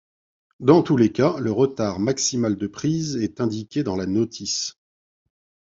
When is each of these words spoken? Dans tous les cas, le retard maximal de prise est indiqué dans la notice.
Dans 0.59 0.81
tous 0.81 0.97
les 0.97 1.11
cas, 1.11 1.37
le 1.37 1.51
retard 1.51 1.99
maximal 1.99 2.55
de 2.55 2.65
prise 2.65 3.17
est 3.17 3.39
indiqué 3.39 3.83
dans 3.83 3.95
la 3.95 4.07
notice. 4.07 4.79